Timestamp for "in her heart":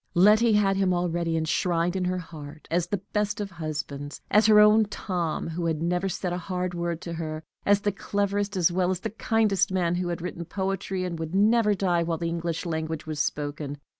1.95-2.67